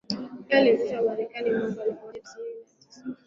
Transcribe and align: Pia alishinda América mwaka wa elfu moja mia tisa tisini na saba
Pia 0.47 0.57
alishinda 0.59 0.99
América 0.99 1.39
mwaka 1.39 1.59
wa 1.61 1.85
elfu 1.85 2.05
moja 2.05 2.11
mia 2.13 2.65
tisa 2.65 2.75
tisini 2.79 3.03
na 3.03 3.03
saba 3.03 3.15